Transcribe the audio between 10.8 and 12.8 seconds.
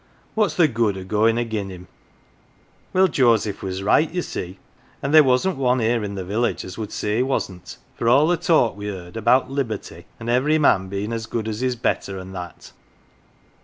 being as good as his better, and that.